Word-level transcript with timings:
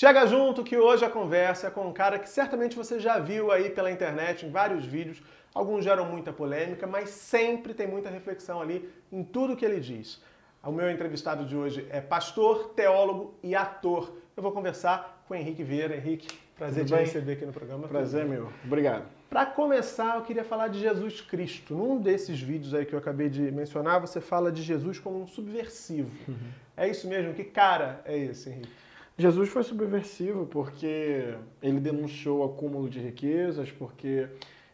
Chega 0.00 0.26
junto 0.26 0.64
que 0.64 0.78
hoje 0.78 1.04
a 1.04 1.10
conversa 1.10 1.66
é 1.66 1.70
com 1.70 1.86
um 1.86 1.92
cara 1.92 2.18
que 2.18 2.26
certamente 2.26 2.74
você 2.74 2.98
já 2.98 3.18
viu 3.18 3.52
aí 3.52 3.68
pela 3.68 3.90
internet 3.90 4.46
em 4.46 4.50
vários 4.50 4.86
vídeos. 4.86 5.22
Alguns 5.54 5.84
geram 5.84 6.06
muita 6.06 6.32
polêmica, 6.32 6.86
mas 6.86 7.10
sempre 7.10 7.74
tem 7.74 7.86
muita 7.86 8.08
reflexão 8.08 8.62
ali 8.62 8.90
em 9.12 9.22
tudo 9.22 9.54
que 9.54 9.62
ele 9.62 9.78
diz. 9.78 10.18
O 10.64 10.72
meu 10.72 10.90
entrevistado 10.90 11.44
de 11.44 11.54
hoje 11.54 11.86
é 11.90 12.00
pastor, 12.00 12.70
teólogo 12.70 13.34
e 13.42 13.54
ator. 13.54 14.10
Eu 14.34 14.42
vou 14.42 14.52
conversar 14.52 15.22
com 15.28 15.34
Henrique 15.34 15.62
Vieira. 15.62 15.94
Henrique, 15.94 16.28
prazer 16.56 16.84
Tudo 16.84 16.94
te 16.94 16.96
bem? 16.96 17.04
receber 17.04 17.32
aqui 17.34 17.44
no 17.44 17.52
programa. 17.52 17.86
Prazer 17.86 18.24
meu. 18.24 18.50
Obrigado. 18.64 19.04
Para 19.28 19.44
começar, 19.44 20.16
eu 20.16 20.22
queria 20.22 20.44
falar 20.44 20.68
de 20.68 20.80
Jesus 20.80 21.20
Cristo. 21.20 21.74
Num 21.74 22.00
desses 22.00 22.40
vídeos 22.40 22.72
aí 22.72 22.86
que 22.86 22.94
eu 22.94 22.98
acabei 22.98 23.28
de 23.28 23.52
mencionar, 23.52 24.00
você 24.00 24.18
fala 24.18 24.50
de 24.50 24.62
Jesus 24.62 24.98
como 24.98 25.20
um 25.20 25.26
subversivo. 25.26 26.10
É 26.74 26.88
isso 26.88 27.06
mesmo? 27.06 27.34
Que 27.34 27.44
cara 27.44 28.00
é 28.06 28.16
esse, 28.16 28.48
Henrique? 28.48 28.70
Jesus 29.18 29.48
foi 29.48 29.62
subversivo 29.62 30.46
porque 30.46 31.34
ele 31.62 31.78
denunciou 31.80 32.40
o 32.40 32.44
acúmulo 32.44 32.88
de 32.88 32.98
riquezas, 32.98 33.70
porque 33.70 34.28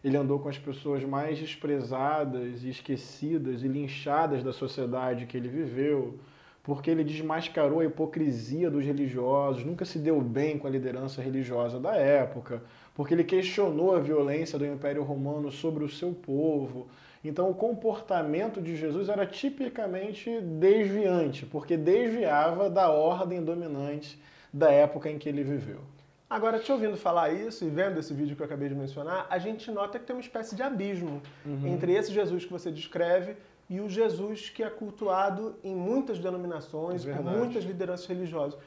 ele 0.04 0.16
andou 0.16 0.38
com 0.38 0.48
as 0.48 0.56
pessoas 0.56 1.02
mais 1.02 1.38
desprezadas 1.38 2.62
e 2.62 2.70
esquecidas 2.70 3.64
e 3.64 3.68
linchadas 3.68 4.45
da 4.45 4.52
sociedade 4.52 5.26
que 5.26 5.36
ele 5.36 5.48
viveu, 5.48 6.18
porque 6.62 6.90
ele 6.90 7.02
desmascarou 7.02 7.80
a 7.80 7.84
hipocrisia 7.84 8.70
dos 8.70 8.84
religiosos, 8.84 9.64
nunca 9.64 9.84
se 9.84 9.98
deu 9.98 10.20
bem 10.20 10.59
com 10.59 10.66
a 10.66 10.70
liderança 10.70 11.20
religiosa 11.20 11.80
da 11.80 11.96
época, 11.96 12.62
porque 12.95 13.14
ele 13.14 13.24
questionou 13.24 13.96
a 13.96 14.00
violência 14.00 14.59
do 14.59 14.66
Império 14.66 15.02
Romano 15.02 15.50
sobre 15.50 15.82
o 15.82 15.88
seu 15.88 16.12
povo. 16.12 16.87
Então, 17.29 17.51
o 17.51 17.55
comportamento 17.55 18.61
de 18.61 18.77
Jesus 18.77 19.09
era 19.09 19.27
tipicamente 19.27 20.41
desviante, 20.41 21.47
porque 21.47 21.77
desviava 21.77 22.71
da 22.71 22.91
ordem 22.91 23.43
dominante 23.43 24.21
da 24.52 24.71
época 24.71 25.10
em 25.10 25.18
que 25.18 25.29
ele 25.29 25.43
viveu. 25.43 25.80
Agora, 26.29 26.59
te 26.59 26.73
ouvindo 26.73 26.96
falar 26.96 27.33
isso 27.33 27.65
e 27.65 27.68
vendo 27.68 28.01
esse 28.01 28.13
vídeo 28.13 28.35
que 28.35 28.43
eu 28.43 28.46
acabei 28.46 28.68
de 28.68 28.74
mencionar, 28.74 29.27
a 29.30 29.38
gente 29.38 29.71
nota 29.71 29.99
que 29.99 30.05
tem 30.05 30.16
uma 30.16 30.23
espécie 30.23 30.57
de 30.57 30.63
abismo 30.63 31.23
entre 31.65 31.93
esse 31.93 32.13
Jesus 32.13 32.45
que 32.45 32.52
você 32.52 32.71
descreve 32.71 33.37
e 33.71 33.80
o 33.80 33.88
Jesus 33.88 34.51
que 34.51 34.63
é 34.63 34.71
cultuado 34.71 35.57
em 35.63 35.74
muitas 35.74 36.18
denominações, 36.18 37.05
por 37.05 37.15
Verdade. 37.15 37.37
muitas 37.37 37.65
lideranças 37.65 38.07
religiosas. 38.07 38.59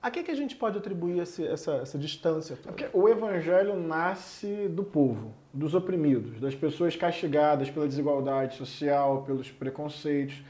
A 0.00 0.10
que, 0.12 0.22
que 0.22 0.30
a 0.30 0.34
gente 0.36 0.54
pode 0.54 0.78
atribuir 0.78 1.18
esse- 1.20 1.44
essa, 1.46 1.72
essa 1.76 1.98
distância 1.98 2.56
toda? 2.56 2.68
Porque 2.68 2.88
o 2.96 3.08
evangelho 3.08 3.74
nasce 3.76 4.68
do 4.68 4.84
povo, 4.84 5.34
dos 5.52 5.74
oprimidos, 5.74 6.40
das 6.40 6.54
pessoas 6.54 6.94
castigadas 6.94 7.68
pela 7.68 7.86
desigualdade 7.86 8.56
social, 8.56 9.22
pelos 9.22 9.50
preconceitos. 9.50 10.40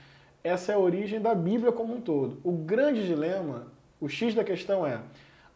Essa 0.45 0.73
é 0.73 0.75
a 0.75 0.79
origem 0.79 1.19
da 1.21 1.35
Bíblia 1.35 1.73
como 1.73 1.95
um 1.95 2.01
todo. 2.01 2.39
O 2.45 2.53
grande 2.53 3.07
dilema, 3.07 3.67
o 3.99 4.07
X 4.09 4.35
da 4.35 4.45
questão 4.45 4.87
é: 4.87 5.01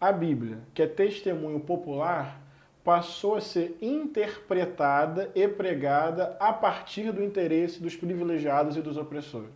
a 0.01 0.11
Bíblia, 0.11 0.59
que 0.73 0.83
é 0.83 0.87
testemunho 0.87 1.61
popular, 1.61 2.41
passou 2.83 3.37
a 3.37 3.41
ser 3.43 3.77
interpretada 3.83 5.31
e 5.35 5.47
pregada 5.47 6.35
a 6.41 6.51
partir 6.53 7.13
do 7.13 7.23
interesse 7.23 7.81
dos 7.81 7.95
privilegiados 7.95 8.75
e 8.77 8.81
dos 8.81 8.97
opressores. 8.97 9.53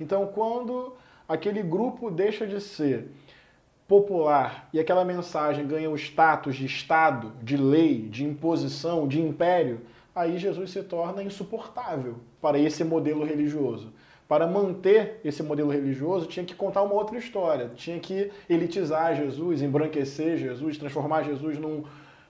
Então, 0.00 0.26
quando 0.26 0.94
aquele 1.28 1.62
grupo 1.62 2.10
deixa 2.10 2.46
de 2.46 2.60
ser 2.60 3.10
popular 3.86 4.68
e 4.72 4.80
aquela 4.80 5.04
mensagem 5.04 5.66
ganha 5.66 5.90
o 5.90 5.96
status 5.96 6.56
de 6.56 6.66
Estado, 6.66 7.32
de 7.42 7.56
lei, 7.56 8.08
de 8.08 8.24
imposição, 8.24 9.06
de 9.06 9.20
império, 9.20 9.80
aí 10.14 10.38
Jesus 10.38 10.70
se 10.70 10.82
torna 10.82 11.22
insuportável 11.22 12.16
para 12.40 12.58
esse 12.58 12.82
modelo 12.82 13.24
religioso. 13.24 13.92
Para 14.26 14.46
manter 14.46 15.20
esse 15.22 15.42
modelo 15.42 15.70
religioso, 15.70 16.26
tinha 16.26 16.46
que 16.46 16.54
contar 16.54 16.82
uma 16.82 16.94
outra 16.94 17.18
história, 17.18 17.70
tinha 17.74 17.98
que 18.00 18.30
elitizar 18.48 19.14
Jesus, 19.14 19.60
embranquecer 19.60 20.38
Jesus, 20.38 20.78
transformar 20.78 21.24
Jesus 21.24 21.58
num 21.58 21.84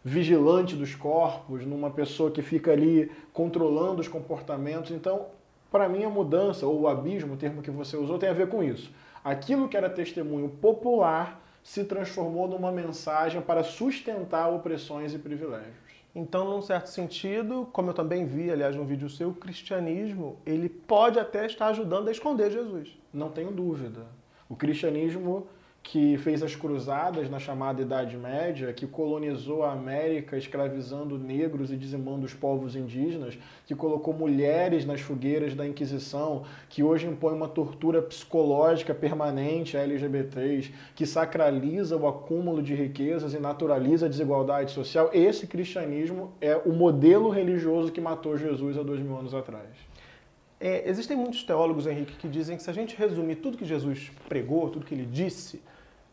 vigilante 0.05 0.75
dos 0.75 0.95
corpos, 0.95 1.65
numa 1.65 1.91
pessoa 1.91 2.33
que 2.33 2.43
fica 2.43 2.73
ali 2.73 3.11
controlando 3.33 4.01
os 4.01 4.09
comportamentos. 4.09 4.91
Então, 4.91 5.27
para 5.71 5.89
mim, 5.89 6.05
a 6.05 6.11
mudança, 6.11 6.67
ou 6.67 6.81
o 6.81 6.89
abismo, 6.89 7.35
o 7.35 7.37
termo 7.37 7.63
que 7.63 7.71
você 7.71 7.97
usou, 7.97 8.19
tem 8.19 8.29
a 8.29 8.35
ver 8.35 8.49
com 8.49 8.63
isso. 8.63 8.91
Aquilo 9.25 9.69
que 9.69 9.77
era 9.77 9.89
testemunho 9.89 10.49
popular 10.49 11.44
se 11.65 11.83
transformou 11.83 12.47
numa 12.47 12.71
mensagem 12.71 13.41
para 13.41 13.65
sustentar 13.65 14.53
opressões 14.53 15.15
e 15.15 15.19
privilégios. 15.19 15.73
Então, 16.15 16.45
num 16.45 16.61
certo 16.61 16.89
sentido, 16.89 17.67
como 17.73 17.91
eu 17.91 17.95
também 17.95 18.27
vi, 18.27 18.51
aliás, 18.51 18.77
no 18.77 18.85
vídeo 18.85 19.09
seu, 19.09 19.31
o 19.31 19.35
cristianismo, 19.35 20.37
ele 20.47 20.69
pode 20.69 21.19
até 21.19 21.47
estar 21.47 21.69
ajudando 21.69 22.07
a 22.07 22.13
esconder 22.13 22.53
Jesus. 22.53 22.97
Não 23.13 23.31
tenho 23.31 23.51
dúvida. 23.51 24.07
O 24.49 24.55
cristianismo 24.55 25.49
que 25.85 26.17
fez 26.17 26.43
as 26.43 26.57
cruzadas 26.57 27.29
na 27.29 27.39
chamada 27.39 27.83
Idade 27.83 28.17
Média, 28.17 28.73
que 28.73 28.87
colonizou 28.87 29.63
a 29.63 29.73
América 29.73 30.37
escravizando 30.37 31.19
negros 31.19 31.71
e 31.71 31.77
dizimando 31.77 32.25
os 32.25 32.33
povos 32.33 32.75
indígenas, 32.75 33.39
que 33.67 33.75
colocou 33.75 34.15
mulheres 34.15 34.87
nas 34.87 35.03
fogueiras 35.03 35.55
da 35.55 35.67
Inquisição, 35.67 36.45
que 36.71 36.83
hoje 36.83 37.07
impõe 37.07 37.35
uma 37.35 37.49
tortura 37.49 38.01
psicológica 38.01 38.95
permanente 38.95 39.77
a 39.77 39.83
LGBTs, 39.83 40.73
que 40.97 41.05
sacraliza 41.05 41.99
o 41.99 42.09
acúmulo 42.09 42.63
de 42.63 42.75
riquezas 42.75 43.35
e 43.35 43.39
naturaliza 43.39 44.07
a 44.07 44.09
desigualdade 44.09 44.73
social. 44.73 45.11
Esse 45.13 45.47
cristianismo 45.47 46.33
é 46.41 46.57
o 46.57 46.73
modelo 46.73 47.29
religioso 47.29 47.93
que 47.93 48.01
matou 48.01 48.39
Jesus 48.39 48.79
há 48.79 48.83
dois 48.83 49.01
mil 49.01 49.19
anos 49.19 49.35
atrás. 49.35 49.69
É, 50.59 50.89
existem 50.89 51.15
muitos 51.15 51.43
teólogos, 51.43 51.87
Henrique, 51.87 52.17
que 52.17 52.27
dizem 52.27 52.57
que 52.57 52.63
se 52.63 52.71
a 52.71 52.73
gente 52.73 52.97
resumir 52.97 53.37
tudo 53.37 53.59
que 53.59 53.67
Jesus 53.67 54.11
pregou, 54.27 54.71
tudo 54.71 54.87
que 54.87 54.95
ele 54.95 55.05
disse, 55.05 55.61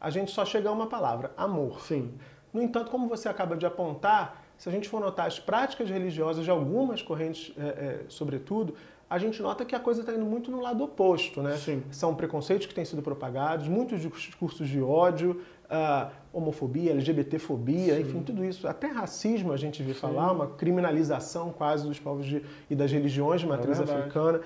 a 0.01 0.09
gente 0.09 0.31
só 0.31 0.44
chega 0.44 0.67
a 0.69 0.72
uma 0.72 0.88
palavra: 0.88 1.31
amor. 1.38 1.79
Sim. 1.81 2.13
No 2.51 2.62
entanto, 2.62 2.91
como 2.91 3.07
você 3.07 3.29
acaba 3.29 3.56
de 3.56 3.66
apontar, 3.66 4.44
se 4.57 4.67
a 4.67 4.72
gente 4.72 4.89
for 4.89 5.00
notar 5.00 5.28
as 5.28 5.39
práticas 5.39 5.89
religiosas 5.89 6.44
de 6.44 6.51
algumas 6.51 7.01
correntes, 7.01 7.53
é, 7.57 7.62
é, 7.63 8.00
sobretudo, 8.09 8.73
a 9.09 9.17
gente 9.17 9.41
nota 9.41 9.63
que 9.63 9.75
a 9.75 9.79
coisa 9.79 10.01
está 10.01 10.13
indo 10.13 10.25
muito 10.25 10.50
no 10.51 10.59
lado 10.61 10.84
oposto, 10.84 11.41
né? 11.41 11.56
Sim. 11.57 11.84
São 11.91 12.13
preconceitos 12.16 12.66
que 12.67 12.73
têm 12.73 12.84
sido 12.85 13.01
propagados, 13.01 13.67
muitos 13.67 14.01
discursos 14.01 14.67
de 14.67 14.81
ódio, 14.81 15.41
ah, 15.69 16.09
homofobia, 16.34 16.91
LGBTfobia, 16.91 17.95
Sim. 17.95 18.01
enfim, 18.01 18.23
tudo 18.23 18.44
isso. 18.44 18.67
Até 18.67 18.88
racismo 18.88 19.51
a 19.53 19.57
gente 19.57 19.81
vê 19.84 19.94
Sim. 19.94 20.00
falar, 20.00 20.31
uma 20.31 20.47
criminalização 20.47 21.51
quase 21.51 21.88
dos 21.88 22.00
povos 22.00 22.25
de- 22.25 22.44
e 22.69 22.75
das 22.75 22.91
religiões 22.91 23.41
de 23.41 23.47
matriz 23.47 23.78
verdade. 23.78 24.00
africana. 24.00 24.41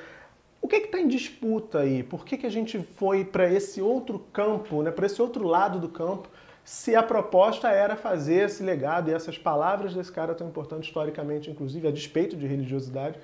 O 0.65 0.67
que 0.67 0.77
está 0.77 0.99
em 0.99 1.07
disputa 1.07 1.81
aí? 1.81 2.01
Por 2.01 2.25
que, 2.25 2.37
que 2.37 2.47
a 2.47 2.49
gente 2.49 2.79
foi 2.79 3.23
para 3.23 3.47
esse 3.47 3.79
outro 3.83 4.17
campo, 4.33 4.81
né, 4.81 4.89
para 4.89 5.05
esse 5.05 5.21
outro 5.21 5.47
lado 5.47 5.77
do 5.77 5.87
campo, 5.87 6.27
se 6.63 6.95
a 6.95 7.03
proposta 7.03 7.69
era 7.69 7.95
fazer 7.95 8.45
esse 8.45 8.63
legado 8.63 9.11
e 9.11 9.13
essas 9.13 9.37
palavras 9.37 9.93
desse 9.93 10.11
cara 10.11 10.33
tão 10.33 10.47
importantes 10.47 10.87
historicamente, 10.87 11.51
inclusive, 11.51 11.87
a 11.87 11.91
despeito 11.91 12.35
de 12.35 12.47
religiosidade, 12.47 13.19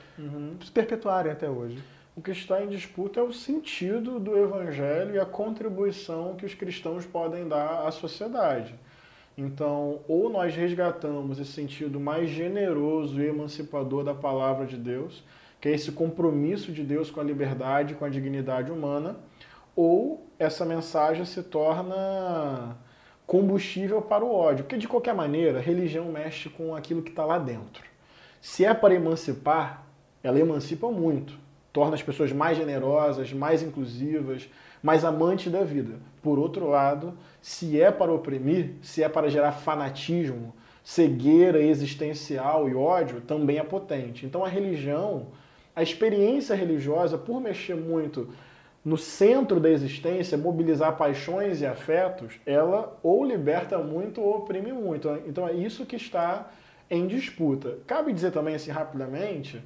se 0.63 0.69
perpetuarem 0.71 1.31
até 1.31 1.49
hoje? 1.49 1.83
O 2.15 2.21
que 2.21 2.29
está 2.29 2.63
em 2.63 2.67
disputa 2.67 3.19
é 3.19 3.23
o 3.23 3.33
sentido 3.33 4.19
do 4.19 4.37
evangelho 4.37 5.15
e 5.15 5.19
a 5.19 5.25
contribuição 5.25 6.35
que 6.35 6.45
os 6.45 6.53
cristãos 6.53 7.07
podem 7.07 7.47
dar 7.47 7.87
à 7.87 7.91
sociedade. 7.91 8.75
Então, 9.35 10.01
ou 10.07 10.29
nós 10.29 10.55
resgatamos 10.55 11.39
esse 11.39 11.53
sentido 11.53 11.99
mais 11.99 12.29
generoso 12.29 13.19
e 13.19 13.25
emancipador 13.25 14.03
da 14.03 14.13
palavra 14.13 14.67
de 14.67 14.77
Deus, 14.77 15.23
que 15.61 15.69
é 15.69 15.73
esse 15.73 15.91
compromisso 15.91 16.71
de 16.71 16.83
Deus 16.83 17.11
com 17.11 17.21
a 17.21 17.23
liberdade, 17.23 17.93
com 17.93 18.03
a 18.03 18.09
dignidade 18.09 18.71
humana, 18.71 19.15
ou 19.75 20.27
essa 20.39 20.65
mensagem 20.65 21.23
se 21.23 21.43
torna 21.43 22.75
combustível 23.27 24.01
para 24.01 24.25
o 24.25 24.33
ódio. 24.33 24.65
Porque, 24.65 24.77
de 24.77 24.87
qualquer 24.87 25.13
maneira, 25.13 25.59
a 25.59 25.61
religião 25.61 26.11
mexe 26.11 26.49
com 26.49 26.75
aquilo 26.75 27.03
que 27.03 27.11
está 27.11 27.23
lá 27.23 27.37
dentro. 27.37 27.83
Se 28.41 28.65
é 28.65 28.73
para 28.73 28.95
emancipar, 28.95 29.85
ela 30.23 30.39
emancipa 30.39 30.91
muito. 30.91 31.39
Torna 31.71 31.93
as 31.93 32.03
pessoas 32.03 32.33
mais 32.33 32.57
generosas, 32.57 33.31
mais 33.31 33.61
inclusivas, 33.61 34.49
mais 34.81 35.05
amantes 35.05 35.51
da 35.51 35.63
vida. 35.63 35.99
Por 36.21 36.39
outro 36.39 36.67
lado, 36.67 37.17
se 37.41 37.79
é 37.79 37.91
para 37.91 38.11
oprimir, 38.11 38.73
se 38.81 39.03
é 39.03 39.07
para 39.07 39.29
gerar 39.29 39.51
fanatismo, 39.53 40.53
cegueira 40.83 41.61
existencial 41.61 42.67
e 42.67 42.75
ódio, 42.75 43.21
também 43.21 43.59
é 43.59 43.63
potente. 43.63 44.25
Então 44.25 44.43
a 44.43 44.49
religião, 44.49 45.27
a 45.81 45.83
experiência 45.83 46.55
religiosa, 46.55 47.17
por 47.17 47.41
mexer 47.41 47.75
muito 47.75 48.29
no 48.85 48.97
centro 48.97 49.59
da 49.59 49.67
existência, 49.67 50.37
mobilizar 50.37 50.95
paixões 50.95 51.59
e 51.59 51.65
afetos, 51.65 52.39
ela 52.45 52.99
ou 53.01 53.25
liberta 53.25 53.79
muito 53.79 54.21
ou 54.21 54.37
oprime 54.37 54.71
muito. 54.71 55.09
Então 55.25 55.47
é 55.47 55.53
isso 55.53 55.83
que 55.83 55.95
está 55.95 56.51
em 56.87 57.07
disputa. 57.07 57.79
Cabe 57.87 58.13
dizer 58.13 58.31
também, 58.31 58.53
assim, 58.53 58.69
rapidamente, 58.69 59.59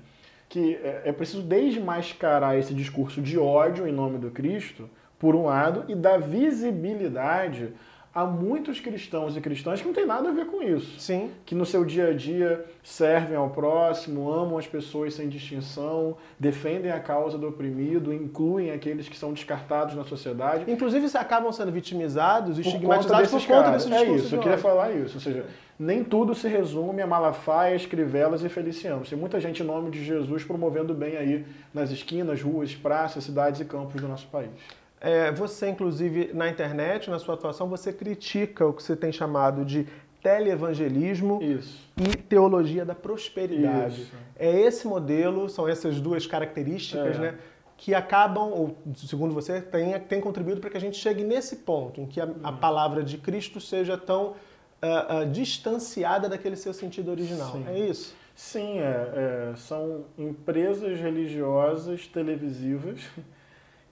que 0.48 0.76
é 0.76 1.02
é 1.04 1.12
preciso 1.12 1.44
desmascarar 1.44 2.56
esse 2.56 2.74
discurso 2.74 3.22
de 3.22 3.38
ódio 3.38 3.86
em 3.86 3.92
nome 3.92 4.18
do 4.18 4.32
Cristo, 4.32 4.90
por 5.20 5.36
um 5.36 5.46
lado, 5.46 5.84
e 5.90 5.96
dar 5.96 6.18
visibilidade 6.18 7.74
há 8.16 8.24
muitos 8.24 8.80
cristãos 8.80 9.36
e 9.36 9.42
cristãs 9.42 9.82
que 9.82 9.88
não 9.88 9.94
tem 9.94 10.06
nada 10.06 10.30
a 10.30 10.32
ver 10.32 10.46
com 10.46 10.64
isso. 10.64 10.98
Sim. 10.98 11.30
Que 11.46 11.54
no 11.54 11.66
seu 11.66 11.84
dia 11.84 12.08
a 12.08 12.14
dia 12.14 12.64
servem 12.82 13.36
ao 13.36 13.50
próximo, 13.50 14.32
amam 14.32 14.58
as 14.58 14.66
pessoas 14.66 15.14
sem 15.14 15.28
distinção, 15.28 16.16
defendem 16.40 16.92
a 16.92 17.00
causa 17.02 17.38
do 17.38 17.50
oprimido, 17.50 18.14
incluem 18.14 18.72
aqueles 18.72 19.10
que 19.10 19.18
são 19.18 19.34
descartados 19.34 19.96
na 19.96 20.06
sociedade. 20.06 20.72
Inclusive, 20.72 21.06
acabam 21.18 21.52
sendo 21.52 21.74
vitimizados 21.74 22.58
e 22.58 22.62
estigmatizados 22.62 23.30
por 23.30 23.46
conta 23.46 23.72
desses 23.72 23.90
caras. 23.90 24.08
É 24.08 24.12
isso, 24.14 24.36
eu 24.36 24.40
queria 24.40 24.58
falar 24.58 24.94
isso. 24.94 25.16
Ou 25.16 25.22
seja, 25.22 25.46
nem 25.78 26.02
tudo 26.02 26.34
se 26.34 26.48
resume 26.48 27.02
a 27.02 27.08
Malafaia, 27.08 27.78
Crivelas 27.80 28.44
e 28.46 28.50
Felicianos. 28.50 29.10
Tem 29.10 29.20
muita 29.20 29.42
gente 29.42 29.62
em 29.62 29.66
nome 29.66 29.92
de 29.92 30.02
Jesus 30.02 30.46
promovendo 30.46 30.94
bem 30.94 31.18
aí 31.18 31.46
nas 31.74 31.92
esquinas, 31.92 32.42
ruas, 32.42 32.74
praças, 32.74 33.26
cidades 33.26 33.60
e 33.60 33.66
campos 33.66 34.00
do 34.00 34.08
nosso 34.08 34.28
país. 34.28 34.52
É, 35.02 35.32
você, 35.32 35.70
inclusive, 35.70 36.32
na 36.34 36.50
internet, 36.50 37.10
na 37.10 37.20
sua 37.20 37.36
atuação, 37.36 37.68
você 37.68 37.94
critica 37.94 38.66
o 38.66 38.74
que 38.74 38.82
você 38.82 38.96
tem 38.96 39.12
chamado 39.12 39.64
de 39.64 39.88
teleevangelismo 40.24 41.40
Isso. 41.44 41.80
e 41.98 42.18
teologia 42.18 42.84
da 42.84 42.96
prosperidade. 42.96 44.02
Isso. 44.02 44.16
É 44.36 44.60
esse 44.62 44.88
modelo, 44.88 45.48
são 45.48 45.68
essas 45.68 46.02
duas 46.02 46.26
características, 46.26 47.16
É. 47.18 47.20
né? 47.20 47.36
Que 47.78 47.94
acabam, 47.94 48.50
ou 48.52 48.78
segundo 48.96 49.34
você, 49.34 49.62
tem, 49.62 50.00
tem 50.00 50.22
contribuído 50.22 50.62
para 50.62 50.70
que 50.70 50.78
a 50.78 50.82
gente 50.82 50.98
chegue 50.98 51.24
nesse 51.24 51.58
ponto, 51.58 52.02
em 52.02 52.06
que 52.06 52.20
a, 52.20 52.28
a 52.42 52.52
palavra 52.52 53.04
de 53.04 53.18
Cristo 53.18 53.60
seja 53.60 53.98
tão 53.98 54.34
ah, 54.82 55.20
ah, 55.20 55.24
distanciada 55.26 56.28
daquele 56.30 56.56
seu 56.56 56.74
sentido 56.74 57.12
original. 57.12 57.52
Sim. 57.52 57.66
É 57.68 57.78
isso? 57.78 58.16
Sim, 58.34 58.80
é, 58.80 59.52
é, 59.52 59.54
são 59.58 60.06
empresas 60.18 61.00
religiosas 61.00 62.08
televisivas 62.08 63.02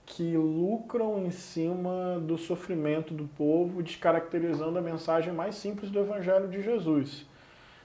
que 0.06 0.36
lucram 0.36 1.24
em 1.24 1.30
cima 1.30 2.20
do 2.20 2.36
sofrimento 2.36 3.14
do 3.14 3.24
povo, 3.24 3.82
descaracterizando 3.82 4.78
a 4.78 4.82
mensagem 4.82 5.32
mais 5.32 5.54
simples 5.54 5.90
do 5.90 5.98
Evangelho 5.98 6.48
de 6.48 6.62
Jesus. 6.62 7.26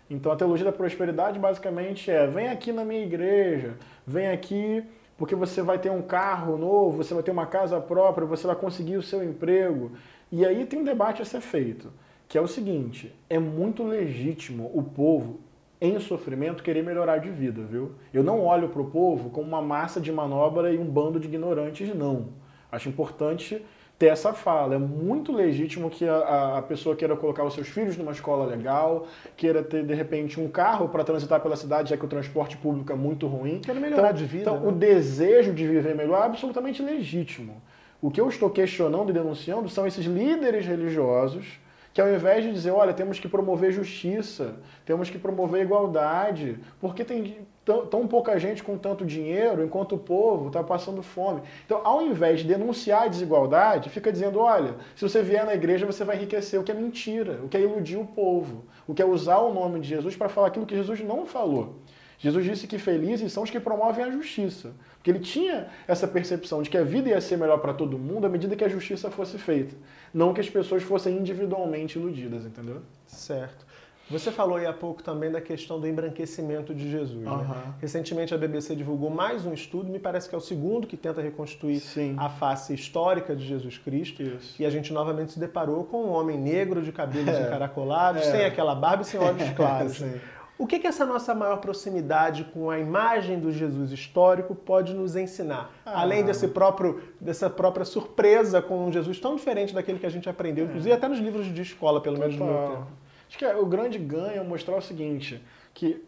Então 0.10 0.32
a 0.32 0.36
teologia 0.36 0.66
da 0.66 0.72
prosperidade 0.72 1.40
basicamente 1.40 2.10
é: 2.10 2.28
vem 2.28 2.50
aqui 2.50 2.72
na 2.72 2.84
minha 2.84 3.04
igreja, 3.04 3.78
vem 4.06 4.28
aqui 4.28 4.84
porque 5.18 5.36
você 5.36 5.62
vai 5.62 5.78
ter 5.78 5.92
um 5.92 6.02
carro 6.02 6.58
novo, 6.58 6.98
você 6.98 7.14
vai 7.14 7.22
ter 7.22 7.32
uma 7.32 7.46
casa 7.46 7.80
própria, 7.82 8.26
você 8.26 8.48
vai 8.48 8.56
conseguir 8.56 8.96
o 8.96 9.04
seu 9.04 9.22
emprego. 9.22 9.92
E 10.32 10.46
aí 10.46 10.66
tem 10.66 10.80
um 10.80 10.84
debate 10.84 11.22
a 11.22 11.26
ser 11.26 11.42
feito, 11.42 11.92
que 12.28 12.38
é 12.38 12.42
o 12.42 12.48
seguinte: 12.48 13.14
é 13.30 13.38
muito 13.38 13.84
legítimo 13.84 14.72
o 14.74 14.82
povo 14.82 15.42
em 15.82 16.00
sofrimento 16.00 16.62
querer 16.64 16.84
melhorar 16.84 17.18
de 17.20 17.30
vida, 17.30 17.62
viu? 17.62 17.94
Eu 18.14 18.24
não 18.24 18.42
olho 18.46 18.70
para 18.70 18.82
o 18.82 18.86
povo 18.90 19.30
como 19.30 19.48
uma 19.48 19.62
massa 19.62 20.00
de 20.02 20.12
manobra 20.12 20.74
e 20.74 20.78
um 20.78 20.86
bando 20.86 21.20
de 21.20 21.28
ignorantes, 21.28 21.94
não. 21.96 22.28
Acho 22.72 22.90
importante 22.90 23.64
ter 23.98 24.08
essa 24.08 24.34
fala. 24.34 24.76
É 24.76 24.78
muito 24.78 25.32
legítimo 25.32 25.90
que 25.90 26.08
a, 26.08 26.58
a 26.58 26.62
pessoa 26.62 26.96
queira 26.96 27.16
colocar 27.16 27.44
os 27.44 27.54
seus 27.54 27.68
filhos 27.68 27.98
numa 27.98 28.12
escola 28.12 28.46
legal, 28.46 29.08
queira 29.36 29.62
ter, 29.64 29.84
de 29.86 29.94
repente, 29.94 30.40
um 30.40 30.48
carro 30.50 30.88
para 30.90 31.04
transitar 31.04 31.42
pela 31.42 31.56
cidade, 31.56 31.90
já 31.90 31.98
que 31.98 32.06
o 32.06 32.10
transporte 32.10 32.56
público 32.58 32.92
é 32.92 32.96
muito 32.96 33.28
ruim. 33.28 33.60
Quero 33.60 33.80
melhorar 33.80 34.10
Então, 34.10 34.14
de 34.14 34.26
vida. 34.26 34.42
então 34.44 34.60
né? 34.60 34.68
o 34.68 34.72
desejo 34.72 35.54
de 35.54 35.68
viver 35.68 35.96
melhor 35.96 36.22
é 36.24 36.26
absolutamente 36.26 36.82
legítimo. 36.82 37.62
O 38.02 38.10
que 38.10 38.22
eu 38.22 38.30
estou 38.30 38.50
questionando 38.50 39.10
e 39.10 39.14
denunciando 39.14 39.68
são 39.68 39.86
esses 39.86 40.06
líderes 40.06 40.66
religiosos 40.66 41.60
que 41.94 42.02
ao 42.02 42.12
invés 42.14 42.44
de 42.44 42.52
dizer, 42.52 42.72
olha, 42.72 42.94
temos 42.94 43.20
que 43.20 43.28
promover 43.28 43.72
justiça, 43.72 44.56
temos 44.86 45.10
que 45.10 45.18
promover 45.18 45.64
igualdade, 45.64 46.60
porque 46.80 47.04
tem 47.04 47.48
tão, 47.66 47.86
tão 47.86 48.08
pouca 48.08 48.40
gente 48.40 48.64
com 48.64 48.78
tanto 48.78 49.06
dinheiro, 49.06 49.64
enquanto 49.64 49.96
o 49.96 49.98
povo 49.98 50.48
está 50.48 50.64
passando 50.64 51.04
fome. 51.04 51.42
Então, 51.66 51.82
ao 51.84 52.02
invés 52.02 52.40
de 52.40 52.48
denunciar 52.48 53.04
a 53.04 53.08
desigualdade, 53.08 53.90
fica 53.90 54.12
dizendo, 54.12 54.40
olha, 54.40 54.76
se 54.96 55.08
você 55.08 55.22
vier 55.22 55.46
na 55.46 55.54
igreja, 55.54 55.86
você 55.86 56.04
vai 56.04 56.16
enriquecer, 56.16 56.60
o 56.60 56.64
que 56.64 56.72
é 56.72 56.76
mentira, 56.76 57.40
o 57.44 57.48
que 57.48 57.58
é 57.58 57.62
iludir 57.62 57.98
o 57.98 58.06
povo, 58.06 58.66
o 58.88 58.94
que 58.94 59.02
é 59.02 59.06
usar 59.06 59.40
o 59.40 59.54
nome 59.54 59.80
de 59.80 59.88
Jesus 59.88 60.16
para 60.16 60.30
falar 60.30 60.48
aquilo 60.48 60.66
que 60.66 60.76
Jesus 60.76 61.00
não 61.02 61.26
falou. 61.26 61.76
Jesus 62.20 62.44
disse 62.46 62.68
que 62.68 62.78
felizes 62.78 63.32
são 63.32 63.44
os 63.44 63.50
que 63.50 63.60
promovem 63.60 64.04
a 64.04 64.12
justiça. 64.12 64.72
Porque 64.98 65.10
ele 65.10 65.20
tinha 65.20 65.68
essa 65.88 66.06
percepção 66.08 66.62
de 66.62 66.70
que 66.70 66.78
a 66.78 66.84
vida 66.84 67.10
ia 67.10 67.22
ser 67.22 67.38
melhor 67.38 67.60
para 67.60 67.74
todo 67.74 67.98
mundo 67.98 68.26
à 68.28 68.30
medida 68.30 68.56
que 68.56 68.64
a 68.64 68.68
justiça 68.70 69.10
fosse 69.10 69.38
feita. 69.38 69.74
Não 70.14 70.34
que 70.34 70.42
as 70.42 70.50
pessoas 70.50 70.84
fossem 70.84 71.16
individualmente 71.18 71.98
iludidas, 71.98 72.46
entendeu? 72.46 72.82
Certo. 73.08 73.66
Você 74.12 74.32
falou 74.32 74.58
aí 74.58 74.66
há 74.66 74.74
pouco 74.74 75.04
também 75.04 75.32
da 75.32 75.40
questão 75.40 75.80
do 75.80 75.88
embranquecimento 75.88 76.74
de 76.74 76.90
Jesus. 76.90 77.22
né? 77.24 77.30
Aham. 77.30 77.76
Recentemente 77.80 78.34
a 78.34 78.38
BBC 78.40 78.76
divulgou 78.76 79.10
mais 79.12 79.46
um 79.46 79.54
estudo, 79.54 79.90
me 79.92 80.00
parece 80.00 80.28
que 80.28 80.34
é 80.34 80.38
o 80.38 80.42
segundo 80.42 80.88
que 80.88 80.98
tenta 80.98 81.22
reconstruir 81.22 81.80
Sim. 81.80 82.16
a 82.18 82.28
face 82.28 82.74
histórica 82.74 83.36
de 83.36 83.46
Jesus 83.46 83.78
Cristo. 83.78 84.24
Isso. 84.24 84.56
E 84.60 84.66
a 84.66 84.70
gente 84.72 84.92
novamente 84.92 85.34
se 85.34 85.40
deparou 85.40 85.84
com 85.84 86.06
um 86.06 86.10
homem 86.10 86.40
negro 86.40 86.82
de 86.82 86.92
cabelos 86.92 87.30
É. 87.36 87.44
encaracolados, 87.44 88.24
É. 88.24 88.32
sem 88.32 88.46
aquela 88.46 88.74
barba 88.74 89.04
e 89.04 89.06
sem 89.06 89.20
olhos 89.20 89.48
claros. 89.56 89.94
Sim. 89.98 90.20
O 90.60 90.68
que, 90.68 90.78
que 90.78 90.86
essa 90.86 91.06
nossa 91.06 91.34
maior 91.34 91.56
proximidade 91.62 92.44
com 92.44 92.70
a 92.70 92.78
imagem 92.78 93.40
do 93.40 93.50
Jesus 93.50 93.94
histórico 93.94 94.54
pode 94.54 94.94
nos 94.94 95.16
ensinar? 95.16 95.72
Ah. 95.86 96.02
Além 96.02 96.22
desse 96.26 96.50
próprio, 96.50 97.02
dessa 97.18 97.50
própria 97.50 97.86
surpresa 97.86 98.62
com 98.62 98.86
um 98.86 98.92
Jesus 98.92 99.22
tão 99.22 99.38
diferente 99.38 99.74
daquele 99.74 100.00
que 100.00 100.06
a 100.06 100.10
gente 100.10 100.28
aprendeu, 100.28 100.66
inclusive 100.66 100.92
até 100.94 101.08
nos 101.08 101.20
livros 101.20 101.46
de 101.46 101.62
escola, 101.62 102.02
pelo 102.02 102.20
menos 102.20 102.36
no 102.36 102.44
meu 102.44 102.72
tempo. 102.72 102.88
Acho 103.30 103.38
que 103.38 103.46
é, 103.46 103.56
o 103.56 103.66
grande 103.66 103.98
ganho 103.98 104.42
é 104.42 104.44
mostrar 104.44 104.76
o 104.76 104.82
seguinte, 104.82 105.42
que 105.74 106.04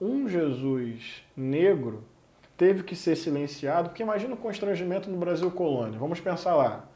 um 0.00 0.28
Jesus 0.28 1.22
negro 1.36 2.02
teve 2.56 2.82
que 2.82 2.96
ser 2.96 3.14
silenciado, 3.14 3.90
porque 3.90 4.02
imagina 4.02 4.34
o 4.34 4.36
constrangimento 4.36 5.08
no 5.08 5.16
Brasil 5.16 5.48
colônia. 5.52 6.00
Vamos 6.00 6.18
pensar 6.18 6.56
lá. 6.56 6.88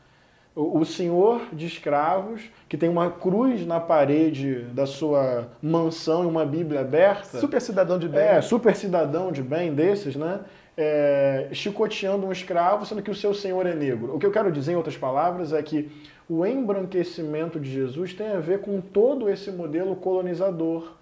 O, 0.60 0.84
senhor 0.84 1.42
de 1.52 1.66
escravos, 1.66 2.42
que 2.68 2.76
tem 2.76 2.88
uma 2.88 3.08
cruz 3.12 3.64
na 3.64 3.78
parede 3.78 4.62
da 4.72 4.86
sua 4.86 5.46
mansão 5.62 6.24
e 6.24 6.26
uma 6.26 6.44
Bíblia 6.44 6.80
aberta. 6.80 7.38
Super 7.38 7.60
cidadão 7.60 7.96
de 7.96 8.08
bem. 8.08 8.20
É, 8.20 8.40
super 8.40 8.74
cidadão 8.74 9.30
de 9.30 9.40
bem 9.40 9.72
desses, 9.72 10.16
né? 10.16 10.40
É, 10.76 11.48
chicoteando 11.52 12.26
um 12.26 12.32
escravo, 12.32 12.84
sendo 12.84 13.02
que 13.02 13.10
o 13.10 13.14
seu 13.14 13.32
senhor 13.32 13.66
é 13.66 13.74
negro. 13.74 14.16
O 14.16 14.18
que 14.18 14.26
eu 14.26 14.32
quero 14.32 14.50
dizer, 14.50 14.72
em 14.72 14.76
outras 14.76 14.96
palavras, 14.96 15.52
é 15.52 15.62
que 15.62 15.92
o 16.28 16.44
embranquecimento 16.44 17.60
de 17.60 17.70
Jesus 17.70 18.12
tem 18.12 18.32
a 18.32 18.40
ver 18.40 18.60
com 18.60 18.80
todo 18.80 19.30
esse 19.30 19.52
modelo 19.52 19.94
colonizador, 19.94 20.92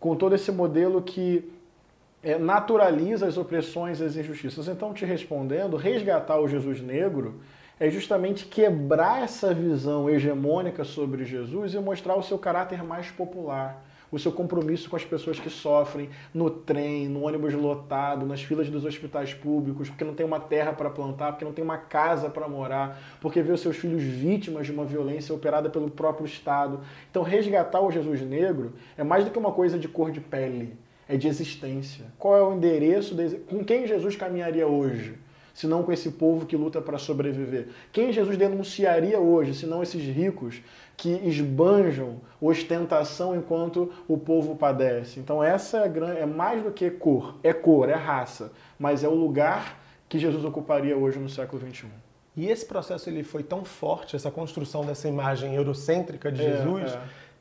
com 0.00 0.16
todo 0.16 0.34
esse 0.34 0.50
modelo 0.50 1.02
que 1.02 1.52
é, 2.22 2.38
naturaliza 2.38 3.26
as 3.26 3.36
opressões 3.36 4.00
e 4.00 4.04
as 4.04 4.16
injustiças. 4.16 4.66
Então, 4.66 4.94
te 4.94 5.04
respondendo, 5.04 5.76
resgatar 5.76 6.40
o 6.40 6.48
Jesus 6.48 6.80
negro 6.80 7.34
é 7.78 7.90
justamente 7.90 8.46
quebrar 8.46 9.22
essa 9.22 9.52
visão 9.52 10.08
hegemônica 10.08 10.84
sobre 10.84 11.24
Jesus 11.24 11.74
e 11.74 11.78
mostrar 11.78 12.16
o 12.16 12.22
seu 12.22 12.38
caráter 12.38 12.84
mais 12.84 13.10
popular, 13.10 13.84
o 14.12 14.18
seu 14.18 14.30
compromisso 14.30 14.88
com 14.88 14.94
as 14.94 15.04
pessoas 15.04 15.40
que 15.40 15.50
sofrem 15.50 16.08
no 16.32 16.48
trem, 16.48 17.08
no 17.08 17.24
ônibus 17.24 17.52
lotado, 17.52 18.24
nas 18.24 18.40
filas 18.40 18.70
dos 18.70 18.84
hospitais 18.84 19.34
públicos, 19.34 19.88
porque 19.88 20.04
não 20.04 20.14
tem 20.14 20.24
uma 20.24 20.38
terra 20.38 20.72
para 20.72 20.88
plantar, 20.88 21.32
porque 21.32 21.44
não 21.44 21.52
tem 21.52 21.64
uma 21.64 21.78
casa 21.78 22.30
para 22.30 22.46
morar, 22.46 22.96
porque 23.20 23.42
vê 23.42 23.52
os 23.52 23.60
seus 23.60 23.76
filhos 23.76 24.02
vítimas 24.02 24.66
de 24.66 24.72
uma 24.72 24.84
violência 24.84 25.34
operada 25.34 25.68
pelo 25.68 25.90
próprio 25.90 26.26
Estado. 26.26 26.80
Então, 27.10 27.24
resgatar 27.24 27.80
o 27.80 27.90
Jesus 27.90 28.20
negro 28.20 28.74
é 28.96 29.02
mais 29.02 29.24
do 29.24 29.32
que 29.32 29.38
uma 29.38 29.50
coisa 29.50 29.80
de 29.80 29.88
cor 29.88 30.12
de 30.12 30.20
pele, 30.20 30.78
é 31.08 31.16
de 31.16 31.26
existência. 31.26 32.04
Qual 32.16 32.36
é 32.36 32.42
o 32.42 32.54
endereço, 32.54 33.16
de... 33.16 33.36
com 33.38 33.64
quem 33.64 33.84
Jesus 33.84 34.14
caminharia 34.14 34.68
hoje? 34.68 35.23
Se 35.54 35.66
não 35.66 35.82
com 35.82 35.92
esse 35.92 36.10
povo 36.10 36.44
que 36.44 36.56
luta 36.56 36.82
para 36.82 36.98
sobreviver? 36.98 37.68
Quem 37.92 38.12
Jesus 38.12 38.36
denunciaria 38.36 39.18
hoje, 39.20 39.54
se 39.54 39.64
não 39.66 39.82
esses 39.82 40.02
ricos 40.04 40.60
que 40.96 41.10
esbanjam 41.26 42.16
ostentação 42.40 43.34
enquanto 43.36 43.90
o 44.06 44.18
povo 44.18 44.56
padece? 44.56 45.20
Então 45.20 45.42
essa 45.42 45.78
é, 45.78 45.84
a 45.84 45.88
gran... 45.88 46.12
é 46.14 46.26
mais 46.26 46.62
do 46.62 46.70
que 46.70 46.90
cor, 46.90 47.36
é 47.42 47.52
cor, 47.52 47.88
é 47.88 47.94
raça, 47.94 48.52
mas 48.78 49.02
é 49.04 49.08
o 49.08 49.14
lugar 49.14 49.80
que 50.08 50.18
Jesus 50.18 50.44
ocuparia 50.44 50.96
hoje 50.96 51.18
no 51.18 51.28
século 51.28 51.62
XXI. 51.66 51.86
E 52.36 52.48
esse 52.48 52.66
processo 52.66 53.08
ele 53.08 53.22
foi 53.22 53.42
tão 53.44 53.64
forte, 53.64 54.16
essa 54.16 54.30
construção 54.30 54.84
dessa 54.84 55.08
imagem 55.08 55.54
eurocêntrica 55.54 56.32
de 56.32 56.42
Jesus, 56.42 56.92
É, 56.92 56.96
é. 56.96 57.00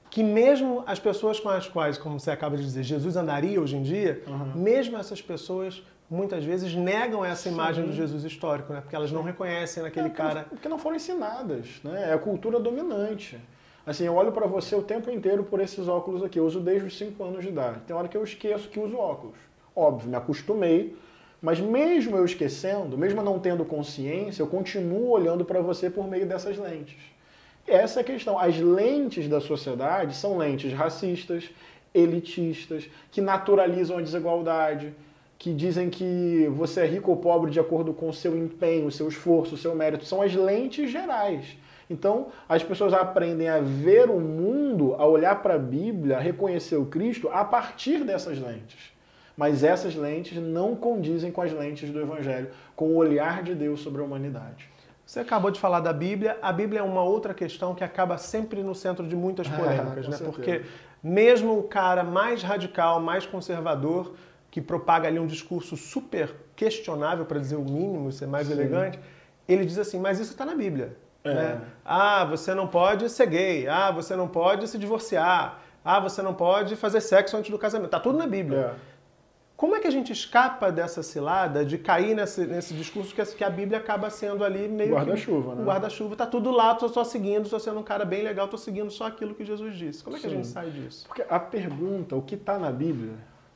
que 0.10 0.22
mesmo 0.24 0.84
as 0.86 1.00
pessoas 1.00 1.40
com 1.40 1.50
as 1.50 1.68
quais, 1.68 1.98
como 1.98 2.20
você 2.20 2.30
acaba 2.30 2.56
de 2.56 2.64
dizer, 2.64 2.84
Jesus 2.84 3.16
andaria 3.16 3.60
hoje 3.60 3.76
em 3.76 3.82
dia, 3.82 4.22
Uhum. 4.28 4.52
mesmo 4.62 4.96
essas 4.98 5.20
pessoas 5.22 5.82
muitas 6.10 6.44
vezes 6.44 6.74
negam 6.76 7.24
essa 7.26 7.44
Sim. 7.50 7.56
imagem 7.56 7.86
do 7.86 7.94
Jesus 7.94 8.24
histórico, 8.24 8.72
né? 8.74 8.82
Porque 8.82 8.96
elas 8.96 9.12
não 9.12 9.24
reconhecem 9.24 9.82
naquele 9.84 10.08
É, 10.08 10.10
porque 10.10 10.22
cara. 10.22 10.40
não- 10.42 10.50
Porque 10.50 10.70
não 10.70 10.78
foram 10.78 10.96
ensinadas, 10.96 11.82
né? 11.84 12.10
É 12.10 12.14
a 12.14 12.18
cultura 12.18 12.60
dominante. 12.60 13.38
Assim, 13.86 14.06
eu 14.06 14.14
olho 14.16 14.32
para 14.32 14.48
você 14.48 14.76
o 14.76 14.82
tempo 14.82 15.10
inteiro 15.12 15.44
por 15.44 15.60
esses 15.60 15.88
óculos 15.88 16.24
aqui. 16.24 16.40
Eu 16.40 16.46
uso 16.46 16.60
desde 16.60 16.88
os 16.88 16.98
5 16.98 17.22
anos 17.24 17.42
de 17.44 17.50
idade. 17.50 17.80
Tem 17.86 17.96
hora 17.96 18.08
que 18.08 18.16
eu 18.16 18.24
esqueço 18.24 18.70
que 18.70 18.80
uso 18.80 18.96
óculos. 18.98 19.36
Óbvio, 19.76 20.10
me 20.10 20.16
acostumei. 20.16 20.96
Mas 21.42 21.60
mesmo 21.60 22.16
eu 22.16 22.24
esquecendo, 22.24 22.98
mesmo 22.98 23.22
não 23.22 23.38
tendo 23.38 23.66
consciência, 23.66 24.42
eu 24.42 24.48
continuo 24.48 25.10
olhando 25.10 25.44
para 25.44 25.60
você 25.60 25.90
por 25.90 26.08
meio 26.08 26.26
dessas 26.26 26.58
lentes. 26.58 26.96
Essa 27.68 28.00
é 28.00 28.02
a 28.02 28.04
questão. 28.06 28.40
As 28.40 28.58
lentes 28.58 29.28
da 29.28 29.42
sociedade 29.42 30.16
são 30.16 30.38
lentes 30.38 30.72
racistas, 30.72 31.50
elitistas, 31.94 32.90
que 33.12 33.20
naturalizam 33.22 33.98
a 33.98 34.02
desigualdade, 34.02 34.94
que 35.38 35.54
dizem 35.54 35.90
que 35.90 36.48
você 36.54 36.82
é 36.82 36.86
rico 36.86 37.12
ou 37.12 37.18
pobre 37.18 37.52
de 37.52 37.60
acordo 37.60 37.94
com 37.94 38.08
o 38.10 38.14
seu 38.14 38.38
empenho, 38.38 38.88
o 38.88 38.92
seu 38.92 39.08
esforço, 39.08 39.56
o 39.56 39.58
seu 39.58 39.76
mérito. 39.76 40.06
São 40.06 40.22
as 40.22 40.34
lentes 40.34 40.90
gerais. 40.90 41.58
Então, 41.90 42.28
as 42.48 42.64
pessoas 42.64 42.94
aprendem 42.94 43.50
a 43.50 43.60
ver 43.60 44.10
o 44.10 44.20
mundo, 44.20 44.96
a 44.98 45.06
olhar 45.06 45.42
para 45.42 45.56
a 45.56 45.60
Bíblia, 45.60 46.18
a 46.18 46.20
reconhecer 46.20 46.78
o 46.78 46.86
Cristo 46.86 47.30
a 47.32 47.44
partir 47.44 48.04
dessas 48.04 48.40
lentes. 48.40 48.94
Mas 49.36 49.64
essas 49.64 49.96
lentes 49.96 50.38
não 50.38 50.76
condizem 50.76 51.32
com 51.32 51.42
as 51.42 51.52
lentes 51.52 51.90
do 51.90 52.00
Evangelho, 52.00 52.50
com 52.76 52.90
o 52.90 52.96
olhar 52.96 53.44
de 53.44 53.54
Deus 53.54 53.82
sobre 53.82 54.02
a 54.02 54.06
humanidade. 54.06 54.70
Você 55.06 55.20
acabou 55.20 55.52
de 55.52 55.60
falar 55.60 55.82
da 55.82 55.92
Bíblia. 55.92 56.38
A 56.42 56.54
Bíblia 56.54 56.80
é 56.80 56.84
uma 56.84 57.04
outra 57.04 57.34
questão 57.34 57.76
que 57.76 57.84
acaba 57.84 58.18
sempre 58.18 58.64
no 58.64 58.74
centro 58.74 59.06
de 59.06 59.16
muitas 59.16 59.48
Ah, 59.48 59.56
polêmicas, 59.58 60.06
com 60.06 60.12
né? 60.12 60.18
certeza. 60.18 60.24
Porque 60.24 60.62
mesmo 61.04 61.60
o 61.60 61.64
cara 61.64 62.04
mais 62.04 62.42
radical, 62.42 63.02
mais 63.02 63.26
conservador, 63.26 64.14
que 64.54 64.62
propaga 64.62 65.08
ali 65.08 65.18
um 65.18 65.26
discurso 65.26 65.76
super 65.76 66.36
questionável, 66.56 67.26
para 67.26 67.40
dizer 67.40 67.56
o 67.56 67.64
mínimo, 67.64 68.12
ser 68.12 68.28
mais 68.28 68.46
Sim. 68.46 68.54
elegante, 68.54 69.00
ele 69.48 69.66
diz 69.66 69.80
assim: 69.80 70.00
mas 70.00 70.20
isso 70.20 70.34
está 70.34 70.46
na 70.46 70.54
Bíblia. 70.54 70.96
É. 71.24 71.34
né? 71.34 71.62
Ah, 71.84 72.24
você 72.24 72.54
não 72.54 72.68
pode 72.68 73.10
ser 73.10 73.26
gay. 73.26 73.68
Ah, 73.68 73.90
você 73.90 74.16
não 74.16 74.28
pode 74.28 74.68
se 74.68 74.78
divorciar. 74.78 75.60
Ah, 75.84 76.00
você 76.00 76.22
não 76.22 76.36
pode 76.36 76.76
fazer 76.76 77.02
sexo 77.02 77.36
antes 77.36 77.50
do 77.50 77.58
casamento. 77.58 77.90
Tá 77.90 78.00
tudo 78.00 78.16
na 78.16 78.28
Bíblia. 78.28 78.60
É. 78.60 78.94
Como 79.58 79.76
é 79.76 79.80
que 79.80 79.88
a 79.88 79.92
gente 79.92 80.14
escapa 80.14 80.72
dessa 80.72 81.02
cilada 81.02 81.66
de 81.66 81.80
cair 81.80 82.16
nesse, 82.16 82.46
nesse 82.46 82.76
discurso 82.76 83.16
que 83.16 83.44
a, 83.44 83.48
a 83.48 83.50
Bíblia 83.50 83.80
acaba 83.80 84.12
sendo 84.12 84.44
ali 84.44 84.68
meio 84.68 84.94
Guarda-chuva, 84.94 85.56
né? 85.56 85.64
guarda-chuva, 85.64 86.16
tá 86.16 86.28
tudo 86.28 86.52
lá, 86.52 86.76
tô 86.76 86.90
só 86.90 87.04
seguindo, 87.04 87.50
tô 87.50 87.60
sendo 87.60 87.80
um 87.80 87.84
cara 87.84 88.06
bem 88.06 88.24
legal, 88.24 88.48
tô 88.48 88.58
seguindo 88.58 88.92
só 88.92 89.06
aquilo 89.08 89.34
que 89.34 89.44
Jesus 89.44 89.76
disse. 89.76 90.04
Como 90.04 90.16
é 90.16 90.20
que 90.20 90.28
a 90.28 90.30
Sim. 90.30 90.36
gente 90.36 90.48
sai 90.48 90.70
disso? 90.70 91.08
Porque 91.08 91.26
a 91.28 91.40
pergunta, 91.40 92.16
o 92.16 92.22
que 92.22 92.36
está 92.36 92.60
na 92.60 92.72
Bíblia, 92.72 93.14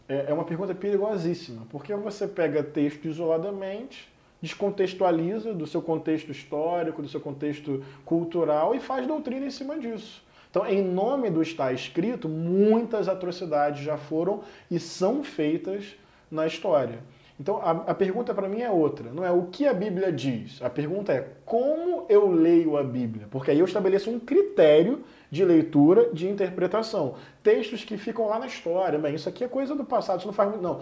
é 0.08 0.26
é 0.28 0.34
uma 0.34 0.44
pergunta 0.44 0.74
perigosíssima. 0.74 1.66
Porque 1.70 1.94
você 1.96 2.28
pega 2.28 2.64
texto 2.64 3.06
isoladamente, 3.06 4.10
descontextualiza 4.42 5.54
do 5.54 5.68
seu 5.68 5.82
contexto 5.82 6.32
histórico, 6.32 7.02
do 7.02 7.08
seu 7.08 7.20
contexto 7.20 7.84
cultural 8.06 8.76
e 8.76 8.80
faz 8.80 9.08
doutrina 9.08 9.46
em 9.46 9.52
cima 9.52 9.78
disso. 9.78 10.24
Então, 10.50 10.66
em 10.66 10.82
nome 10.82 11.30
do 11.30 11.42
está 11.42 11.72
escrito, 11.74 12.28
muitas 12.30 13.08
atrocidades 13.08 13.84
já 13.84 13.98
foram 13.98 14.42
e 14.72 14.80
são 14.80 15.24
feitas 15.24 15.96
na 16.32 16.48
história. 16.48 17.00
Então, 17.40 17.58
a, 17.58 17.72
a 17.72 17.94
pergunta 17.94 18.34
para 18.34 18.50
mim 18.50 18.62
é 18.62 18.70
outra. 18.70 19.12
Não 19.12 19.24
é 19.24 19.30
o 19.32 19.44
que 19.44 19.68
a 19.68 19.74
Bíblia 19.74 20.12
diz. 20.12 20.60
A 20.62 20.70
pergunta 20.70 21.14
é 21.14 21.28
como 21.46 22.06
eu 22.10 22.32
leio 22.32 22.78
a 22.78 22.84
Bíblia. 22.84 23.28
Porque 23.30 23.52
aí 23.52 23.60
eu 23.60 23.66
estabeleço 23.66 24.10
um 24.10 24.20
critério 24.20 25.04
de 25.30 25.46
leitura, 25.46 26.10
de 26.12 26.28
interpretação. 26.28 27.16
Textos 27.44 27.84
que 27.84 27.96
ficam 27.96 28.28
lá 28.28 28.40
na 28.40 28.48
história. 28.48 28.98
Bem, 28.98 29.14
isso 29.14 29.30
aqui 29.30 29.44
é 29.44 29.48
coisa 29.48 29.76
do 29.76 29.86
passado, 29.86 30.18
isso 30.18 30.28
não 30.28 30.34
faz 30.34 30.50
muito. 30.50 30.64
Não. 30.64 30.82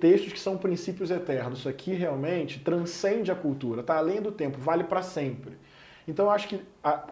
Textos 0.00 0.32
que 0.32 0.40
são 0.40 0.58
princípios 0.58 1.10
eternos. 1.10 1.60
Isso 1.60 1.68
aqui 1.68 1.94
realmente 1.94 2.58
transcende 2.58 3.30
a 3.30 3.36
cultura, 3.36 3.82
está 3.82 3.96
além 3.96 4.20
do 4.20 4.32
tempo, 4.32 4.58
vale 4.58 4.82
para 4.82 5.02
sempre. 5.02 5.56
Então, 6.08 6.26
eu 6.26 6.30
acho 6.30 6.48
que, 6.48 6.60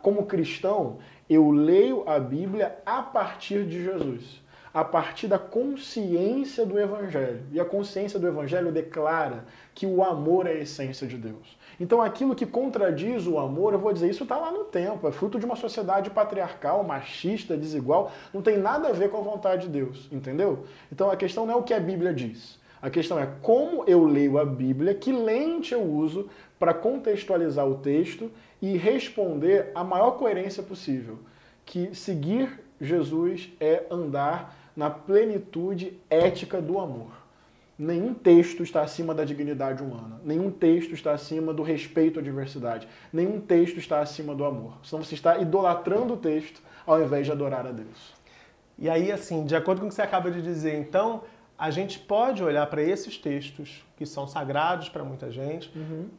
como 0.03 0.27
cristão, 0.27 0.99
eu 1.29 1.51
leio 1.51 2.09
a 2.09 2.19
Bíblia 2.19 2.77
a 2.85 3.03
partir 3.03 3.65
de 3.67 3.83
Jesus 3.85 4.44
a 4.75 4.85
partir 4.85 5.29
da 5.29 5.39
consciência 5.39 6.67
do 6.67 6.77
Evangelho. 6.81 7.43
E 7.53 7.61
a 7.61 7.65
consciência 7.65 8.19
do 8.19 8.27
Evangelho 8.27 8.73
declara 8.73 9.45
que 9.73 9.87
o 9.87 10.03
amor 10.03 10.49
é 10.49 10.51
a 10.51 10.59
essência 10.59 11.07
de 11.07 11.17
Deus. 11.17 11.57
Então 11.79 12.03
aquilo 12.03 12.35
que 12.35 12.45
contradiz 12.45 13.25
o 13.29 13.39
amor, 13.39 13.73
eu 13.73 13.79
vou 13.79 13.93
dizer, 13.93 14.11
isso 14.11 14.25
está 14.25 14.37
lá 14.37 14.51
no 14.51 14.65
tempo, 14.65 15.07
é 15.07 15.13
fruto 15.13 15.39
de 15.39 15.47
uma 15.47 15.55
sociedade 15.55 16.11
patriarcal, 16.11 16.83
machista, 16.83 17.57
desigual, 17.57 18.11
não 18.33 18.43
tem 18.43 18.59
nada 18.59 18.89
a 18.89 18.93
ver 18.93 19.11
com 19.11 19.19
a 19.19 19.23
vontade 19.23 19.67
de 19.67 19.73
Deus, 19.73 20.09
entendeu? 20.11 20.65
Então 20.91 21.09
a 21.09 21.17
questão 21.17 21.47
não 21.47 21.55
é 21.55 21.57
o 21.57 21.63
que 21.63 21.73
a 21.73 21.79
Bíblia 21.81 22.13
diz. 22.13 22.59
A 22.83 22.91
questão 22.91 23.19
é 23.19 23.29
como 23.43 23.85
eu 23.87 24.05
leio 24.05 24.39
a 24.39 24.45
Bíblia, 24.45 24.93
que 24.93 25.13
lente 25.13 25.73
eu 25.73 25.83
uso 25.83 26.29
para 26.59 26.75
contextualizar 26.75 27.67
o 27.67 27.77
texto 27.77 28.31
e 28.61 28.77
responder 28.77 29.71
a 29.73 29.85
maior 29.85 30.13
coerência 30.13 30.63
possível. 30.63 31.19
Que 31.65 31.95
seguir 31.95 32.61
Jesus 32.81 33.51
é 33.61 33.85
andar 33.91 34.64
na 34.77 34.91
plenitude 34.91 35.99
ética 36.09 36.61
do 36.61 36.79
amor. 36.79 37.25
Nenhum 37.79 38.15
texto 38.15 38.63
está 38.63 38.83
acima 38.83 39.13
da 39.13 39.25
dignidade 39.25 39.83
humana. 39.83 40.21
Nenhum 40.25 40.51
texto 40.51 40.93
está 40.93 41.13
acima 41.13 41.53
do 41.53 41.63
respeito 41.63 42.21
à 42.21 42.23
diversidade. 42.23 42.87
Nenhum 43.13 43.41
texto 43.41 43.79
está 43.79 44.01
acima 44.01 44.35
do 44.35 44.45
amor. 44.45 44.75
Senão 44.85 45.03
você 45.03 45.15
está 45.15 45.39
idolatrando 45.39 46.15
o 46.15 46.17
texto 46.17 46.63
ao 46.87 47.03
invés 47.03 47.27
de 47.27 47.33
adorar 47.33 47.67
a 47.67 47.73
Deus. 47.73 48.15
E 48.79 48.89
aí, 48.89 49.11
assim, 49.11 49.45
de 49.45 49.57
acordo 49.57 49.81
com 49.81 49.87
o 49.87 49.89
que 49.89 49.95
você 49.95 50.03
acaba 50.03 50.31
de 50.31 50.43
dizer, 50.43 50.79
então, 50.79 51.23
a 51.57 51.71
gente 51.71 51.99
pode 51.99 52.43
olhar 52.43 52.67
para 52.67 52.83
esses 52.83 53.17
textos 53.17 53.85
que 53.97 54.05
são 54.05 54.27
sagrados 54.27 54.89
para 54.89 55.05
muita 55.05 55.31
gente 55.31 55.73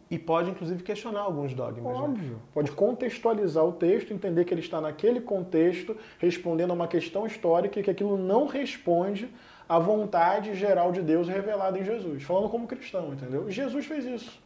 e 0.09 0.17
pode, 0.17 0.49
inclusive, 0.49 0.81
questionar 0.81 1.21
alguns 1.21 1.53
dogmas. 1.53 1.83
né? 1.83 2.03
Óbvio. 2.03 2.41
Pode 2.53 2.71
contextualizar 2.71 3.65
o 3.65 3.73
texto, 3.73 4.13
entender 4.13 4.45
que 4.45 4.53
ele 4.53 4.61
está 4.61 4.79
naquele 4.79 5.19
contexto, 5.19 5.95
respondendo 6.19 6.71
a 6.71 6.73
uma 6.73 6.87
questão 6.87 7.27
histórica 7.27 7.79
e 7.79 7.83
que 7.83 7.91
aquilo 7.91 8.17
não 8.17 8.47
responde 8.47 9.29
à 9.67 9.77
vontade 9.77 10.55
geral 10.55 10.91
de 10.91 11.01
Deus 11.01 11.27
revelada 11.27 11.77
em 11.77 11.83
Jesus. 11.83 12.23
Falando 12.23 12.49
como 12.49 12.65
cristão, 12.65 13.13
entendeu? 13.13 13.49
Jesus 13.51 13.85
fez 13.85 14.05
isso. 14.05 14.39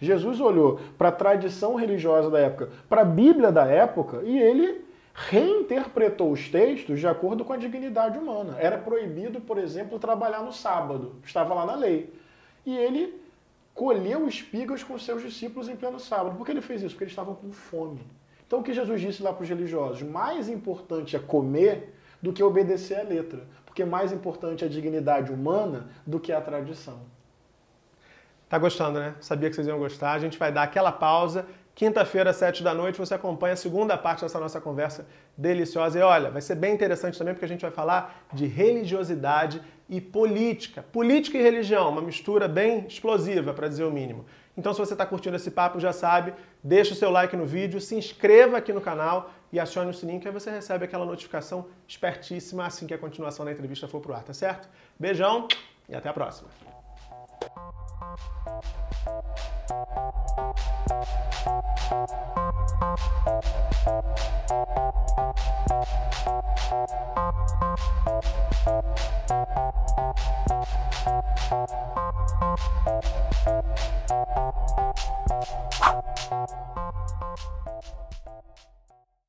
Jesus 0.00 0.40
olhou 0.40 0.80
para 0.96 1.08
a 1.08 1.12
tradição 1.12 1.74
religiosa 1.74 2.30
da 2.30 2.38
época, 2.38 2.70
para 2.88 3.02
a 3.02 3.04
Bíblia 3.04 3.50
da 3.50 3.66
época, 3.66 4.22
e 4.24 4.38
ele 4.38 4.84
reinterpretou 5.14 6.32
os 6.32 6.48
textos 6.48 7.00
de 7.00 7.06
acordo 7.06 7.44
com 7.44 7.52
a 7.52 7.56
dignidade 7.56 8.18
humana. 8.18 8.56
Era 8.58 8.78
proibido, 8.78 9.40
por 9.40 9.58
exemplo, 9.58 9.98
trabalhar 9.98 10.42
no 10.42 10.52
sábado. 10.52 11.16
Estava 11.24 11.54
lá 11.54 11.66
na 11.66 11.74
lei. 11.74 12.12
E 12.64 12.76
ele 12.76 13.20
colheu 13.74 14.28
espigas 14.28 14.82
com 14.82 14.98
seus 14.98 15.22
discípulos 15.22 15.68
em 15.68 15.76
pleno 15.76 15.98
sábado. 15.98 16.36
Por 16.36 16.44
que 16.44 16.52
ele 16.52 16.60
fez 16.60 16.82
isso? 16.82 16.94
Porque 16.94 17.04
eles 17.04 17.12
estavam 17.12 17.34
com 17.34 17.52
fome. 17.52 18.00
Então 18.46 18.60
o 18.60 18.62
que 18.62 18.72
Jesus 18.72 19.00
disse 19.00 19.22
lá 19.22 19.32
para 19.32 19.42
os 19.42 19.48
religiosos? 19.48 20.02
Mais 20.02 20.48
importante 20.48 21.16
é 21.16 21.18
comer 21.18 21.94
do 22.20 22.32
que 22.32 22.42
obedecer 22.42 23.00
à 23.00 23.02
letra. 23.02 23.46
Porque 23.64 23.84
mais 23.84 24.12
importante 24.12 24.64
é 24.64 24.66
a 24.66 24.70
dignidade 24.70 25.32
humana 25.32 25.88
do 26.06 26.18
que 26.18 26.32
a 26.32 26.40
tradição. 26.40 27.00
Tá 28.48 28.58
gostando, 28.58 28.98
né? 28.98 29.14
Sabia 29.20 29.48
que 29.48 29.54
vocês 29.54 29.68
iam 29.68 29.78
gostar. 29.78 30.12
A 30.12 30.18
gente 30.18 30.36
vai 30.36 30.50
dar 30.50 30.64
aquela 30.64 30.90
pausa. 30.90 31.46
Quinta-feira, 31.80 32.30
sete 32.34 32.62
da 32.62 32.74
noite, 32.74 32.98
você 32.98 33.14
acompanha 33.14 33.54
a 33.54 33.56
segunda 33.56 33.96
parte 33.96 34.20
dessa 34.20 34.38
nossa 34.38 34.60
conversa 34.60 35.06
deliciosa. 35.34 35.98
E 35.98 36.02
olha, 36.02 36.30
vai 36.30 36.42
ser 36.42 36.54
bem 36.54 36.74
interessante 36.74 37.16
também, 37.16 37.32
porque 37.32 37.46
a 37.46 37.48
gente 37.48 37.62
vai 37.62 37.70
falar 37.70 38.26
de 38.34 38.46
religiosidade 38.46 39.62
e 39.88 39.98
política. 39.98 40.82
Política 40.82 41.38
e 41.38 41.42
religião, 41.42 41.88
uma 41.88 42.02
mistura 42.02 42.46
bem 42.46 42.84
explosiva, 42.86 43.54
para 43.54 43.66
dizer 43.66 43.84
o 43.84 43.90
mínimo. 43.90 44.26
Então, 44.58 44.74
se 44.74 44.78
você 44.78 44.92
está 44.92 45.06
curtindo 45.06 45.36
esse 45.36 45.50
papo, 45.50 45.80
já 45.80 45.90
sabe, 45.90 46.34
deixa 46.62 46.92
o 46.92 46.94
seu 46.94 47.10
like 47.10 47.34
no 47.34 47.46
vídeo, 47.46 47.80
se 47.80 47.94
inscreva 47.94 48.58
aqui 48.58 48.74
no 48.74 48.82
canal 48.82 49.30
e 49.50 49.58
acione 49.58 49.88
o 49.88 49.94
sininho, 49.94 50.20
que 50.20 50.28
aí 50.28 50.34
você 50.34 50.50
recebe 50.50 50.84
aquela 50.84 51.06
notificação 51.06 51.64
espertíssima 51.88 52.66
assim 52.66 52.86
que 52.86 52.92
a 52.92 52.98
continuação 52.98 53.46
da 53.46 53.52
entrevista 53.52 53.88
for 53.88 54.02
pro 54.02 54.12
ar, 54.12 54.22
tá 54.22 54.34
certo? 54.34 54.68
Beijão 54.98 55.48
e 55.88 55.94
até 55.94 56.10
a 56.10 56.12
próxima. 56.12 56.50
Thank 61.90 62.10